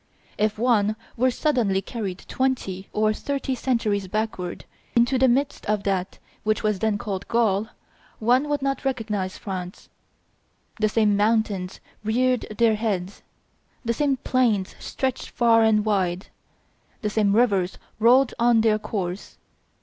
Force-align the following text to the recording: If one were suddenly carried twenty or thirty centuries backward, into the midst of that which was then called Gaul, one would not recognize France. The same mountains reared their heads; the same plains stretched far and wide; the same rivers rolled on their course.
If 0.39 0.57
one 0.57 0.95
were 1.15 1.29
suddenly 1.29 1.79
carried 1.79 2.25
twenty 2.27 2.89
or 2.91 3.13
thirty 3.13 3.53
centuries 3.53 4.07
backward, 4.07 4.65
into 4.95 5.19
the 5.19 5.27
midst 5.27 5.63
of 5.67 5.83
that 5.83 6.17
which 6.43 6.63
was 6.63 6.79
then 6.79 6.97
called 6.97 7.27
Gaul, 7.27 7.67
one 8.17 8.49
would 8.49 8.63
not 8.63 8.83
recognize 8.83 9.37
France. 9.37 9.89
The 10.79 10.89
same 10.89 11.15
mountains 11.15 11.79
reared 12.03 12.47
their 12.57 12.73
heads; 12.73 13.21
the 13.85 13.93
same 13.93 14.17
plains 14.17 14.75
stretched 14.79 15.29
far 15.29 15.61
and 15.61 15.85
wide; 15.85 16.29
the 17.03 17.09
same 17.11 17.35
rivers 17.35 17.77
rolled 17.99 18.33
on 18.39 18.61
their 18.61 18.79
course. 18.79 19.37